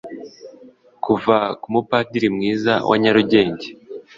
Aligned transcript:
kuva 1.03 1.37
kumupadiri 1.61 2.27
mwiza 2.35 2.73
wa 2.89 2.95
nyarugenge 3.01 3.67